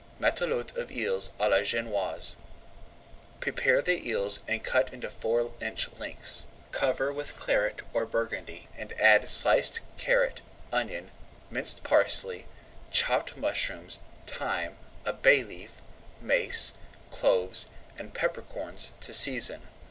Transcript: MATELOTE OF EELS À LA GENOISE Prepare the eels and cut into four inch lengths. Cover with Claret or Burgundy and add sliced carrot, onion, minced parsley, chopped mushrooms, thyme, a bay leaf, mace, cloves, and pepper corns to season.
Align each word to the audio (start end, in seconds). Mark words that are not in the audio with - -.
MATELOTE 0.17 0.75
OF 0.77 0.91
EELS 0.91 1.33
À 1.39 1.47
LA 1.47 1.61
GENOISE 1.61 2.35
Prepare 3.39 3.83
the 3.83 4.09
eels 4.09 4.39
and 4.47 4.63
cut 4.63 4.91
into 4.91 5.11
four 5.11 5.53
inch 5.61 5.89
lengths. 5.99 6.47
Cover 6.71 7.13
with 7.13 7.37
Claret 7.37 7.83
or 7.93 8.07
Burgundy 8.07 8.67
and 8.75 8.93
add 8.99 9.29
sliced 9.29 9.81
carrot, 9.99 10.41
onion, 10.73 11.11
minced 11.51 11.83
parsley, 11.83 12.47
chopped 12.89 13.37
mushrooms, 13.37 13.99
thyme, 14.25 14.75
a 15.05 15.13
bay 15.13 15.43
leaf, 15.43 15.83
mace, 16.19 16.79
cloves, 17.11 17.69
and 17.95 18.15
pepper 18.15 18.41
corns 18.41 18.93
to 19.01 19.13
season. 19.13 19.67